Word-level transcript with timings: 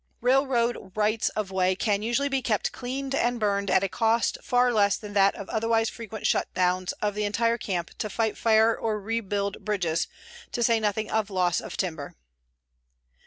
Railroad 0.19 0.93
rights 0.95 1.29
of 1.29 1.51
way 1.51 1.75
can 1.75 2.01
usually 2.01 2.27
be 2.27 2.41
kept 2.41 2.71
cleaned 2.71 3.13
and 3.13 3.39
burned 3.39 3.69
at 3.69 3.83
a 3.83 3.87
cost 3.87 4.39
far 4.41 4.73
less 4.73 4.97
than 4.97 5.13
that 5.13 5.35
of 5.35 5.47
otherwise 5.49 5.91
frequent 5.91 6.25
shutdowns 6.25 6.91
of 7.03 7.13
the 7.13 7.23
entire 7.23 7.59
camp 7.59 7.91
to 7.99 8.09
fight 8.09 8.35
fire 8.35 8.75
or 8.75 8.99
rebuild 8.99 9.63
bridges, 9.63 10.07
to 10.53 10.63
say 10.63 10.79
nothing 10.79 11.11
of 11.11 11.29
loss 11.29 11.61
of 11.61 11.77
timber. 11.77 12.15